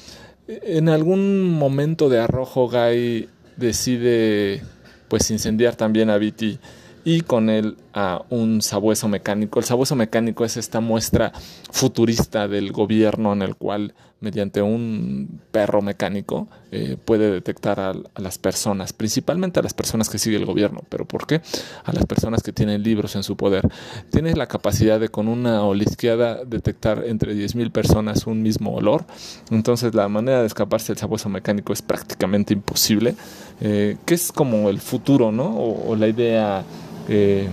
En 0.47 0.87
algún 0.87 1.49
momento 1.49 2.09
de 2.09 2.19
arrojo 2.19 2.69
Guy 2.69 3.27
decide 3.55 4.61
pues 5.07 5.31
incendiar 5.31 5.75
también 5.75 6.11
a 6.11 6.17
Viti 6.17 6.59
y 7.07 7.21
con 7.21 7.49
él 7.49 7.77
a 7.93 8.25
un 8.29 8.61
sabueso 8.61 9.07
mecánico. 9.07 9.59
El 9.59 9.65
sabueso 9.65 9.95
mecánico 9.95 10.43
es 10.43 10.57
esta 10.57 10.81
muestra 10.81 11.31
futurista 11.71 12.49
del 12.49 12.73
gobierno 12.73 13.31
en 13.31 13.43
el 13.43 13.55
cual 13.55 13.93
mediante 14.19 14.61
un 14.61 15.39
perro 15.51 15.81
mecánico 15.81 16.49
eh, 16.71 16.97
puede 17.05 17.31
detectar 17.31 17.79
a, 17.79 17.93
las 18.17 18.37
personas, 18.37 18.91
principalmente 18.91 19.61
a 19.61 19.63
las 19.63 19.73
personas 19.73 20.09
que 20.09 20.17
sigue 20.17 20.35
el 20.35 20.45
gobierno. 20.45 20.81
¿Pero 20.89 21.05
por 21.05 21.27
qué? 21.27 21.41
A 21.85 21.93
las 21.93 22.05
personas 22.05 22.43
que 22.43 22.51
tienen 22.51 22.83
libros 22.83 23.15
en 23.15 23.23
su 23.23 23.37
poder. 23.37 23.69
Tiene 24.11 24.35
la 24.35 24.47
capacidad 24.47 24.99
de 24.99 25.07
con 25.07 25.29
una 25.29 25.63
olisqueada 25.63 26.43
detectar 26.43 27.05
entre 27.05 27.35
10.000 27.35 27.71
personas 27.71 28.27
un 28.27 28.41
mismo 28.41 28.73
olor. 28.75 29.05
Entonces 29.49 29.95
la 29.95 30.09
manera 30.09 30.41
de 30.41 30.47
escaparse 30.47 30.91
del 30.91 30.97
sabueso 30.97 31.29
mecánico 31.29 31.71
es 31.71 31.81
prácticamente 31.81 32.51
imposible, 32.51 33.15
eh, 33.61 33.95
que 34.05 34.15
es 34.15 34.33
como 34.33 34.69
el 34.69 34.81
futuro, 34.81 35.31
¿no? 35.31 35.55
o 35.57 35.95
la 35.95 36.09
idea 36.09 36.65
eh, 37.07 37.49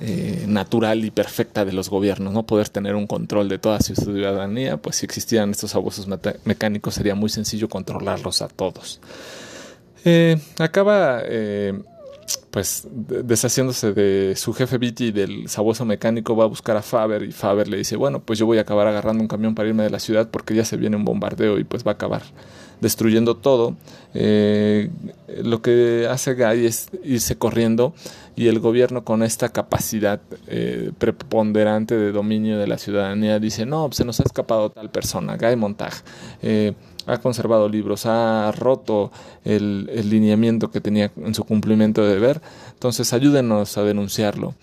eh, 0.00 0.44
natural 0.46 1.04
y 1.04 1.10
perfecta 1.10 1.64
de 1.64 1.72
los 1.72 1.88
gobiernos, 1.88 2.32
no 2.32 2.44
poder 2.44 2.68
tener 2.68 2.94
un 2.94 3.06
control 3.06 3.48
de 3.48 3.58
toda 3.58 3.80
su 3.80 3.94
ciudadanía, 3.94 4.76
pues 4.76 4.96
si 4.96 5.06
existieran 5.06 5.50
estos 5.50 5.74
abusos 5.74 6.06
mecánicos 6.44 6.94
sería 6.94 7.14
muy 7.14 7.30
sencillo 7.30 7.68
controlarlos 7.68 8.42
a 8.42 8.48
todos. 8.48 9.00
Eh, 10.04 10.38
acaba 10.58 11.22
pues 12.50 12.86
deshaciéndose 12.90 13.92
de 13.92 14.34
su 14.36 14.52
jefe 14.52 14.78
Viti 14.78 15.12
del 15.12 15.48
sabueso 15.48 15.84
mecánico 15.84 16.34
va 16.34 16.44
a 16.44 16.48
buscar 16.48 16.76
a 16.76 16.82
Faber 16.82 17.22
y 17.22 17.30
Faber 17.30 17.68
le 17.68 17.76
dice 17.76 17.96
bueno 17.96 18.20
pues 18.20 18.38
yo 18.38 18.46
voy 18.46 18.58
a 18.58 18.62
acabar 18.62 18.88
agarrando 18.88 19.22
un 19.22 19.28
camión 19.28 19.54
para 19.54 19.68
irme 19.68 19.84
de 19.84 19.90
la 19.90 20.00
ciudad 20.00 20.28
porque 20.30 20.54
ya 20.54 20.64
se 20.64 20.76
viene 20.76 20.96
un 20.96 21.04
bombardeo 21.04 21.58
y 21.58 21.64
pues 21.64 21.86
va 21.86 21.92
a 21.92 21.94
acabar 21.94 22.22
destruyendo 22.80 23.36
todo. 23.36 23.76
Eh, 24.14 24.90
lo 25.42 25.60
que 25.60 26.08
hace 26.10 26.34
Guy 26.34 26.66
es 26.66 26.88
irse 27.04 27.36
corriendo 27.36 27.92
y 28.34 28.48
el 28.48 28.60
gobierno 28.60 29.04
con 29.04 29.22
esta 29.22 29.50
capacidad 29.50 30.20
eh, 30.46 30.90
preponderante 30.96 31.96
de 31.96 32.12
dominio 32.12 32.58
de 32.58 32.66
la 32.66 32.78
ciudadanía 32.78 33.38
dice, 33.38 33.66
no, 33.66 33.90
se 33.92 34.04
nos 34.04 34.20
ha 34.20 34.22
escapado 34.22 34.70
tal 34.70 34.90
persona, 34.90 35.36
Guy 35.36 35.56
Montag. 35.56 35.92
Eh, 36.42 36.72
ha 37.06 37.18
conservado 37.18 37.68
libros, 37.68 38.04
ha 38.06 38.50
roto 38.50 39.12
el, 39.44 39.88
el, 39.94 40.10
lineamiento 40.10 40.72
que 40.72 40.80
tenía 40.80 41.12
en 41.24 41.36
su 41.36 41.44
cumplimiento 41.44 42.02
de 42.04 42.14
deber, 42.14 42.40
entonces 42.72 43.12
ayúdenos 43.12 43.78
a 43.78 43.84
denunciarlo. 43.84 44.54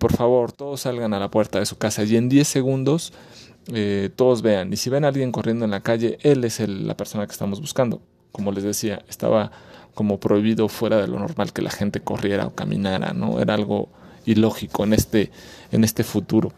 por 0.00 0.12
favor, 0.16 0.50
todos 0.50 0.80
salgan 0.80 1.14
a 1.14 1.20
la 1.20 1.30
puerta 1.30 1.60
de 1.60 1.66
su 1.66 1.78
casa 1.78 2.02
y 2.02 2.16
en 2.16 2.28
10 2.28 2.48
segundos 2.48 3.12
eh, 3.72 4.10
todos 4.14 4.42
vean. 4.42 4.72
Y 4.72 4.76
si 4.76 4.90
ven 4.90 5.04
a 5.04 5.08
alguien 5.08 5.32
corriendo 5.32 5.64
en 5.64 5.70
la 5.70 5.80
calle, 5.80 6.18
él 6.22 6.44
es 6.44 6.60
la 6.60 6.96
persona 6.96 7.26
que 7.26 7.32
estamos 7.32 7.60
buscando. 7.60 8.00
Como 8.32 8.52
les 8.52 8.64
decía, 8.64 9.02
estaba 9.08 9.50
como 9.94 10.20
prohibido 10.20 10.68
fuera 10.68 10.98
de 10.98 11.08
lo 11.08 11.18
normal 11.18 11.52
que 11.52 11.62
la 11.62 11.70
gente 11.70 12.00
corriera 12.00 12.46
o 12.46 12.54
caminara, 12.54 13.12
¿no? 13.12 13.40
Era 13.40 13.54
algo 13.54 13.88
ilógico 14.24 14.84
en 14.84 14.92
este, 14.92 15.30
en 15.72 15.84
este 15.84 16.04
futuro. 16.04 16.52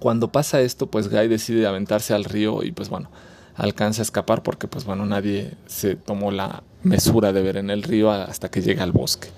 Cuando 0.00 0.32
pasa 0.32 0.60
esto, 0.60 0.88
pues 0.88 1.08
Guy 1.08 1.28
decide 1.28 1.66
aventarse 1.66 2.12
al 2.12 2.24
río 2.24 2.62
y 2.62 2.72
pues 2.72 2.88
bueno, 2.88 3.10
alcanza 3.54 4.02
a 4.02 4.04
escapar 4.04 4.42
porque 4.42 4.68
pues 4.68 4.84
bueno, 4.84 5.06
nadie 5.06 5.54
se 5.66 5.94
tomó 5.94 6.30
la 6.30 6.64
mesura 6.82 7.32
de 7.32 7.42
ver 7.42 7.56
en 7.56 7.70
el 7.70 7.82
río 7.82 8.10
hasta 8.10 8.50
que 8.50 8.60
llega 8.60 8.82
al 8.82 8.92
bosque 8.92 9.28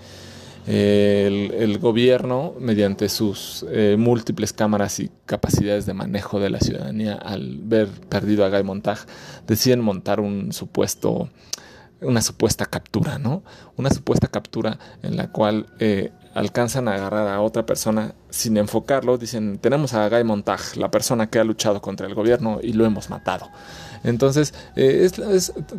el, 0.69 1.79
gobierno, 1.79 2.55
mediante 2.59 3.09
sus 3.09 3.65
eh, 3.71 3.97
múltiples 3.99 4.53
cámaras 4.53 5.01
y 5.01 5.11
capacidades 5.25 5.87
de 5.87 5.95
manejo 5.95 6.41
de 6.41 6.51
la 6.51 6.61
ciudadanía, 6.61 7.15
al 7.15 7.61
ver 7.63 7.89
perdido 7.89 8.45
a 8.45 8.51
Guy 8.51 8.65
Montag, 8.65 8.99
deciden 9.47 9.81
montar 9.81 10.21
un 10.21 10.53
supuesto, 10.53 11.31
una 12.03 12.21
supuesta 12.21 12.67
captura, 12.67 13.19
¿no? 13.19 13.43
Una 13.77 13.91
supuesta 13.91 14.27
captura 14.27 14.79
en 15.03 15.17
la 15.17 15.33
cual 15.33 15.67
eh, 15.79 16.13
alcanzan 16.39 16.87
a 16.87 16.95
agarrar 16.95 17.27
a 17.29 17.41
otra 17.41 17.67
persona 17.67 18.15
sin 18.31 18.57
enfocarlo, 18.57 19.19
dicen, 19.19 19.59
tenemos 19.59 19.93
a 19.95 20.09
Guy 20.09 20.23
Montag, 20.23 20.61
la 20.77 20.91
persona 20.91 21.29
que 21.29 21.41
ha 21.41 21.45
luchado 21.45 21.81
contra 21.83 22.07
el 22.07 22.15
gobierno 22.15 22.61
y 22.63 22.75
lo 22.75 22.87
hemos 22.87 23.11
matado. 23.11 23.49
Entonces, 24.05 24.55
eh, 24.77 25.11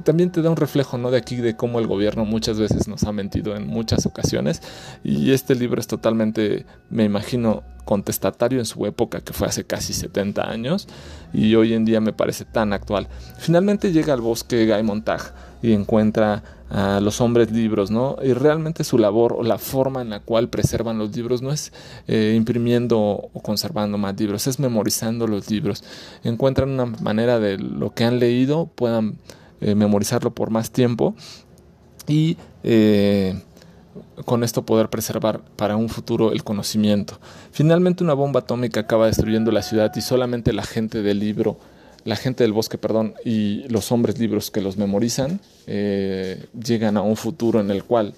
también 0.04 0.32
te 0.32 0.42
da 0.42 0.50
un 0.50 0.58
reflejo 0.58 0.98
¿no? 0.98 1.12
de 1.12 1.18
aquí 1.18 1.38
de 1.38 1.56
cómo 1.56 1.80
el 1.80 1.88
gobierno 1.88 2.26
muchas 2.26 2.60
veces 2.60 2.90
nos 2.90 3.04
ha 3.04 3.14
mentido 3.14 3.56
en 3.56 3.68
muchas 3.68 4.06
ocasiones. 4.06 4.62
Y 5.02 5.32
este 5.32 5.56
libro 5.56 5.80
es 5.80 5.88
totalmente, 5.88 6.66
me 6.90 7.06
imagino, 7.06 7.64
contestatario 7.90 8.60
en 8.60 8.66
su 8.66 8.86
época, 8.86 9.22
que 9.22 9.34
fue 9.34 9.48
hace 9.48 9.64
casi 9.64 9.94
70 9.94 10.48
años, 10.48 10.88
y 11.34 11.56
hoy 11.56 11.74
en 11.74 11.86
día 11.86 12.00
me 12.00 12.14
parece 12.14 12.46
tan 12.46 12.72
actual. 12.72 13.08
Finalmente 13.40 13.92
llega 13.92 14.14
al 14.14 14.22
bosque 14.22 14.68
Guy 14.68 14.84
Montag 14.84 15.34
y 15.64 15.74
encuentra 15.74 16.44
a 16.70 17.00
los 17.00 17.20
hombres 17.20 17.52
libros, 17.52 17.90
¿no? 17.90 18.18
Y 18.22 18.34
realmente 18.34 18.84
su 18.84 19.00
labor 19.00 19.34
o 19.34 19.42
la 19.42 19.58
forma 19.58 20.04
en 20.04 20.12
la 20.12 20.20
cual 20.20 20.50
preservan 20.50 21.00
los 21.00 21.16
libros 21.16 21.42
no 21.42 21.52
es 21.52 21.74
eh, 22.08 22.36
imprimiendo 22.38 23.00
o 23.00 23.42
conservando 23.42 23.98
más 23.98 24.20
libros, 24.20 24.46
es 24.46 24.60
memorizando 24.60 25.26
los 25.26 25.50
libros. 25.50 25.84
Encuentran 26.24 26.70
una 26.70 26.86
manera 26.86 27.40
de 27.40 27.58
lo 27.58 27.96
que 27.96 28.04
han 28.04 28.20
leído, 28.20 28.68
puedan 28.68 29.18
eh, 29.62 29.74
memorizarlo 29.74 30.36
por 30.36 30.52
más 30.52 30.70
tiempo 30.70 31.16
y 32.08 32.38
eh, 32.64 33.42
con 34.26 34.44
esto 34.44 34.66
poder 34.66 34.90
preservar 34.90 35.42
para 35.56 35.76
un 35.76 35.90
futuro 35.90 36.32
el 36.32 36.44
conocimiento. 36.44 37.20
Finalmente 37.52 38.04
una 38.04 38.14
bomba 38.14 38.42
atómica 38.42 38.82
acaba 38.82 39.08
destruyendo 39.08 39.52
la 39.52 39.62
ciudad 39.62 39.92
y 39.96 40.02
solamente 40.02 40.54
la 40.54 40.64
gente 40.64 41.02
del 41.02 41.20
libro 41.20 41.58
la 42.06 42.16
gente 42.16 42.44
del 42.44 42.54
bosque, 42.54 42.78
perdón, 42.78 43.14
y 43.26 43.68
los 43.68 43.92
hombres 43.92 44.20
libros 44.20 44.52
que 44.52 44.62
los 44.62 44.78
memorizan 44.78 45.40
eh, 45.68 46.46
llegan 46.54 46.98
a 46.98 47.02
un 47.02 47.16
futuro 47.16 47.60
en 47.60 47.72
el 47.72 47.84
cual 47.84 48.14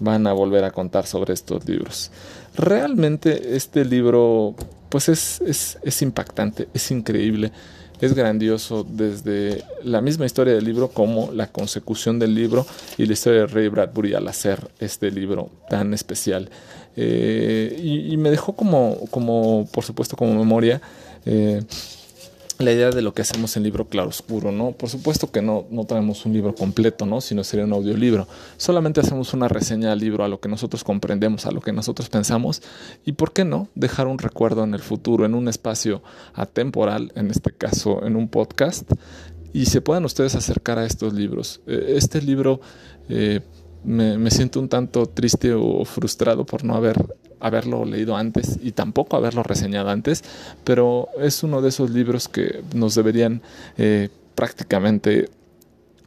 van 0.00 0.26
a 0.26 0.32
volver 0.32 0.64
a 0.64 0.70
contar 0.70 1.06
sobre 1.06 1.34
estos 1.34 1.66
libros. 1.66 2.10
Realmente 2.56 3.56
este 3.56 3.84
libro, 3.84 4.54
pues 4.88 5.08
es, 5.08 5.40
es, 5.40 5.78
es 5.82 6.02
impactante, 6.02 6.68
es 6.74 6.90
increíble, 6.90 7.52
es 8.00 8.14
grandioso 8.14 8.86
desde 8.88 9.64
la 9.82 10.00
misma 10.00 10.26
historia 10.26 10.54
del 10.54 10.64
libro 10.64 10.88
como 10.88 11.30
la 11.32 11.46
consecución 11.46 12.18
del 12.18 12.34
libro 12.34 12.66
y 12.98 13.06
la 13.06 13.12
historia 13.12 13.40
de 13.40 13.46
Ray 13.46 13.68
Bradbury 13.68 14.14
al 14.14 14.28
hacer 14.28 14.68
este 14.78 15.10
libro 15.10 15.50
tan 15.68 15.94
especial. 15.94 16.50
Eh, 16.96 17.76
y, 17.82 18.16
me 18.16 18.30
dejó 18.30 18.54
como, 18.54 18.98
como, 19.10 19.68
por 19.72 19.84
supuesto, 19.84 20.16
como 20.16 20.34
memoria. 20.34 20.80
Eh, 21.26 21.62
la 22.58 22.72
idea 22.72 22.90
de 22.90 23.02
lo 23.02 23.12
que 23.12 23.22
hacemos 23.22 23.56
en 23.56 23.64
libro 23.64 23.88
claroscuro, 23.88 24.52
¿no? 24.52 24.72
Por 24.72 24.88
supuesto 24.88 25.30
que 25.30 25.42
no, 25.42 25.66
no 25.70 25.84
traemos 25.84 26.24
un 26.24 26.32
libro 26.32 26.54
completo, 26.54 27.04
¿no? 27.04 27.20
Sino 27.20 27.42
sería 27.42 27.64
un 27.64 27.72
audiolibro. 27.72 28.28
Solamente 28.56 29.00
hacemos 29.00 29.34
una 29.34 29.48
reseña 29.48 29.92
al 29.92 29.98
libro, 29.98 30.24
a 30.24 30.28
lo 30.28 30.40
que 30.40 30.48
nosotros 30.48 30.84
comprendemos, 30.84 31.46
a 31.46 31.50
lo 31.50 31.60
que 31.60 31.72
nosotros 31.72 32.08
pensamos. 32.08 32.62
Y 33.04 33.12
por 33.12 33.32
qué 33.32 33.44
no 33.44 33.68
dejar 33.74 34.06
un 34.06 34.18
recuerdo 34.18 34.62
en 34.62 34.74
el 34.74 34.80
futuro, 34.80 35.24
en 35.24 35.34
un 35.34 35.48
espacio 35.48 36.02
atemporal, 36.34 37.12
en 37.16 37.30
este 37.30 37.50
caso 37.50 38.04
en 38.04 38.14
un 38.14 38.28
podcast, 38.28 38.90
y 39.52 39.66
se 39.66 39.80
puedan 39.80 40.04
ustedes 40.04 40.34
acercar 40.34 40.78
a 40.78 40.86
estos 40.86 41.12
libros. 41.12 41.60
Eh, 41.66 41.94
este 41.96 42.22
libro 42.22 42.60
eh, 43.08 43.40
me, 43.84 44.16
me 44.16 44.30
siento 44.30 44.60
un 44.60 44.68
tanto 44.68 45.06
triste 45.06 45.52
o 45.52 45.84
frustrado 45.84 46.46
por 46.46 46.64
no 46.64 46.74
haber 46.74 46.96
haberlo 47.44 47.84
leído 47.84 48.16
antes 48.16 48.58
y 48.62 48.72
tampoco 48.72 49.16
haberlo 49.16 49.42
reseñado 49.42 49.90
antes, 49.90 50.24
pero 50.64 51.08
es 51.20 51.42
uno 51.42 51.60
de 51.60 51.68
esos 51.68 51.90
libros 51.90 52.26
que 52.26 52.62
nos 52.74 52.94
deberían 52.94 53.42
eh, 53.76 54.08
prácticamente 54.34 55.28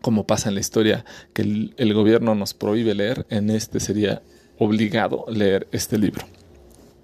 como 0.02 0.26
pasa 0.26 0.50
en 0.50 0.56
la 0.56 0.62
historia 0.62 1.06
que 1.34 1.44
el, 1.44 1.94
gobierno 1.94 2.34
nos 2.34 2.56
prohíbe 2.56 2.96
leer, 2.96 3.28
en 3.30 3.52
este 3.52 3.80
sería 3.80 4.24
obligado 4.58 5.26
leer 5.30 5.68
este 5.72 6.00
libro. 6.00 6.26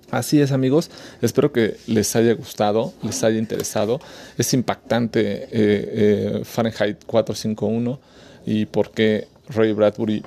Así 0.09 0.41
es 0.41 0.51
amigos, 0.51 0.89
espero 1.21 1.51
que 1.51 1.77
les 1.85 2.15
haya 2.15 2.33
gustado, 2.33 2.91
les 3.03 3.23
haya 3.23 3.37
interesado. 3.37 3.99
Es 4.37 4.53
impactante 4.55 5.43
eh, 5.43 5.49
eh, 5.51 6.41
Fahrenheit 6.43 7.03
451 7.05 7.99
y 8.47 8.65
por 8.65 8.91
qué 8.91 9.27
Ray 9.49 9.73
Bradbury 9.73 10.23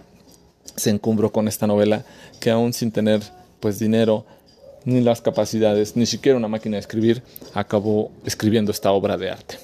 se 0.77 0.91
encumbró 0.91 1.33
con 1.33 1.49
esta 1.49 1.67
novela 1.67 2.05
que 2.41 2.51
aún 2.51 2.73
sin 2.73 2.93
tener 2.93 3.21
pues 3.61 3.79
dinero 3.79 4.27
ni 4.85 5.01
las 5.01 5.21
capacidades, 5.21 5.97
ni 5.97 6.07
siquiera 6.07 6.39
una 6.39 6.49
máquina 6.49 6.77
de 6.77 6.81
escribir, 6.81 7.23
acabó 7.55 8.13
escribiendo 8.25 8.71
esta 8.71 8.93
obra 8.93 9.17
de 9.17 9.31
arte. 9.31 9.57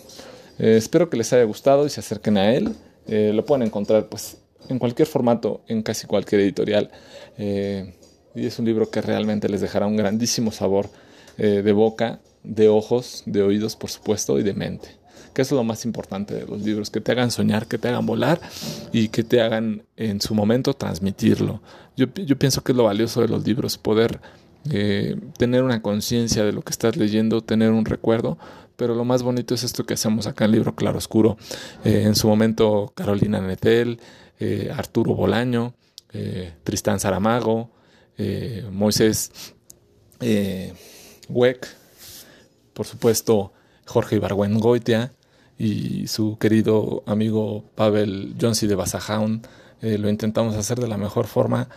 Eh, 0.59 0.77
espero 0.77 1.09
que 1.09 1.17
les 1.17 1.33
haya 1.33 1.45
gustado 1.45 1.87
y 1.87 1.91
se 1.91 2.01
acerquen 2.01 2.37
a 2.37 2.55
él. 2.55 2.75
lo 3.07 3.45
pueden 3.45 3.67
encontrar 3.67 4.09
pues 4.09 4.37
en 4.69 4.79
cualquier 4.79 5.09
formato, 5.09 5.63
en 5.69 5.83
casi 5.83 6.07
cualquier 6.07 6.41
editorial. 6.41 6.91
Y 8.35 8.47
es 8.47 8.59
un 8.59 8.65
libro 8.65 8.91
que 8.91 9.01
realmente 9.01 9.49
les 9.49 9.61
dejará 9.61 9.87
un 9.87 9.97
grandísimo 9.97 10.53
sabor 10.53 10.89
eh, 11.39 11.63
de 11.63 11.73
boca, 11.73 12.21
de 12.43 12.69
ojos, 12.69 13.23
de 13.27 13.43
oídos, 13.43 13.77
por 13.77 13.91
supuesto, 13.91 14.39
y 14.39 14.43
de 14.43 14.55
mente. 14.55 14.89
Que 15.35 15.43
es 15.43 15.53
lo 15.53 15.65
más 15.65 15.85
importante 15.85 16.35
de 16.35 16.47
los 16.47 16.63
libros, 16.63 16.91
que 16.91 17.01
te 17.01 17.13
hagan 17.13 17.31
soñar, 17.31 17.67
que 17.67 17.79
te 17.79 17.89
hagan 17.89 18.05
volar 18.05 18.41
y 18.93 19.09
que 19.09 19.23
te 19.23 19.41
hagan 19.41 19.85
en 19.97 20.21
su 20.21 20.35
momento 20.35 20.75
transmitirlo. 20.75 21.63
Yo, 21.97 22.09
pienso 22.11 22.63
que 22.63 22.73
es 22.73 22.77
lo 22.77 22.85
valioso 22.85 23.21
de 23.21 23.29
los 23.29 23.47
libros, 23.47 23.79
poder 23.79 24.21
eh, 24.71 25.17
tener 25.39 25.63
una 25.63 25.83
conciencia 25.83 26.45
de 26.45 26.53
lo 26.53 26.63
que 26.63 26.71
estás 26.71 26.97
leyendo, 26.97 27.43
tener 27.43 27.71
un 27.71 27.85
recuerdo, 27.85 28.39
pero 28.77 28.95
lo 28.95 29.05
más 29.05 29.23
bonito 29.23 29.55
es 29.55 29.63
esto 29.63 29.85
que 29.85 29.95
hacemos 29.95 30.27
acá 30.27 30.47
en 30.47 30.53
Libro 30.53 30.75
Claro 30.75 30.99
Oscuro. 30.99 31.37
Eh, 31.85 32.03
en 32.05 32.15
su 32.15 32.29
momento 32.29 32.93
Carolina 32.95 33.41
Netel, 33.41 34.01
Arturo 34.75 35.15
Bolaño, 35.15 35.73
Tristán 36.65 36.99
Saramago, 36.99 37.71
eh, 38.19 38.65
Moisés 38.71 39.55
eh, 40.21 40.73
Weck, 41.29 41.67
por 42.75 42.87
supuesto 42.87 43.53
Jorge 43.87 44.17
Ibargüengoitia 44.17 45.13
y 45.59 46.07
su 46.09 46.39
querido 46.39 47.03
amigo 47.07 47.65
Pavel 47.75 48.35
Jonsi 48.41 48.67
de 48.67 48.75
Basajaun. 48.75 49.43
Eh, 49.83 49.99
lo 49.99 50.09
intentamos 50.09 50.57
hacer 50.57 50.79
de 50.79 50.89
la 50.89 50.97
mejor 50.97 51.27
forma 51.27 51.69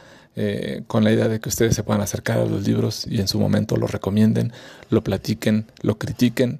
con 0.87 1.05
la 1.05 1.13
idea 1.13 1.29
de 1.29 1.39
que 1.39 1.47
ustedes 1.47 1.73
se 1.73 1.83
puedan 1.83 2.01
acercar 2.01 2.39
a 2.39 2.45
los 2.45 2.67
libros 2.67 3.07
y 3.09 3.21
en 3.21 3.27
su 3.29 3.39
momento 3.39 3.77
lo 3.77 3.87
recomienden, 3.87 4.51
lo 4.89 5.01
platiquen, 5.01 5.67
lo 5.81 5.97
critiquen 5.97 6.59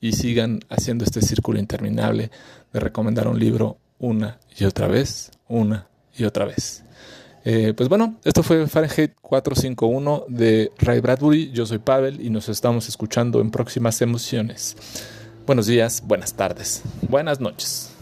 y 0.00 0.12
sigan 0.12 0.60
haciendo 0.68 1.04
este 1.04 1.22
círculo 1.22 1.58
interminable 1.58 2.30
de 2.72 2.80
recomendar 2.80 3.26
un 3.26 3.40
libro 3.40 3.78
una 3.98 4.38
y 4.56 4.64
otra 4.64 4.86
vez, 4.86 5.32
una 5.48 5.88
y 6.16 6.24
otra 6.24 6.44
vez. 6.44 6.84
Eh, 7.44 7.74
pues 7.76 7.88
bueno, 7.88 8.16
esto 8.24 8.42
fue 8.42 8.66
Fahrenheit 8.66 9.12
451 9.22 10.24
de 10.28 10.72
Ray 10.78 11.00
Bradbury. 11.00 11.52
Yo 11.52 11.64
soy 11.64 11.78
Pavel 11.78 12.20
y 12.20 12.28
nos 12.28 12.48
estamos 12.48 12.88
escuchando 12.88 13.40
en 13.40 13.50
próximas 13.50 14.02
emociones. 14.02 14.76
Buenos 15.46 15.66
días, 15.66 16.02
buenas 16.04 16.34
tardes, 16.34 16.82
buenas 17.08 17.40
noches. 17.40 17.95